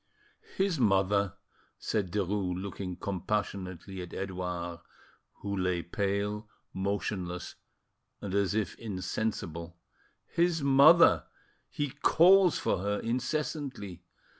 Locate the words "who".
5.43-5.55